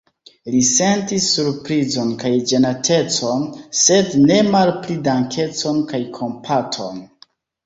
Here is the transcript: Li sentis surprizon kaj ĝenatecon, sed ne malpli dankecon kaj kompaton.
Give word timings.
Li 0.51 0.59
sentis 0.67 1.25
surprizon 1.33 2.09
kaj 2.23 2.31
ĝenatecon, 2.53 3.43
sed 3.81 4.11
ne 4.25 4.41
malpli 4.57 4.99
dankecon 5.11 5.85
kaj 5.93 6.03
kompaton. 6.19 6.99